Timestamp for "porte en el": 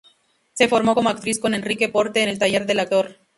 1.87-2.39